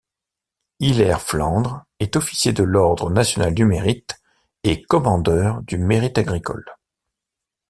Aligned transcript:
Hilaire 0.79 1.21
Flandre 1.21 1.85
est 1.99 2.15
officier 2.15 2.53
de 2.53 2.63
l'ordre 2.63 3.11
national 3.11 3.53
du 3.53 3.65
Mérite 3.65 4.19
et 4.63 4.81
commandeur 4.81 5.61
du 5.61 5.77
Mérite 5.77 6.17
agricole. 6.17 6.65